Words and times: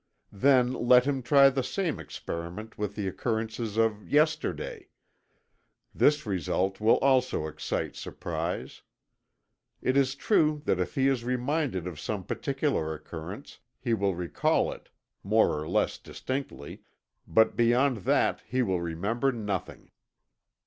Then 0.33 0.73
let 0.73 1.05
him 1.05 1.21
try 1.21 1.51
the 1.51 1.61
same 1.61 1.99
experiment 1.99 2.75
with 2.75 2.95
the 2.95 3.07
occurrences 3.07 3.77
of 3.77 4.07
yesterday 4.09 4.87
this 5.93 6.25
result 6.25 6.81
will 6.81 6.97
also 7.03 7.45
excite 7.45 7.95
surprise. 7.95 8.81
It 9.79 9.95
is 9.95 10.15
true 10.15 10.63
that 10.65 10.79
if 10.79 10.95
he 10.95 11.07
is 11.07 11.23
reminded 11.23 11.85
of 11.85 11.99
some 11.99 12.23
particular 12.23 12.95
occurrence, 12.95 13.59
he 13.79 13.93
will 13.93 14.15
recall 14.15 14.71
it, 14.71 14.89
more 15.23 15.55
or 15.55 15.67
less 15.69 15.99
distinctly, 15.99 16.81
but 17.27 17.55
beyond 17.55 17.97
that 17.97 18.41
he 18.47 18.63
will 18.63 18.81
remember 18.81 19.31
nothing. 19.31 19.91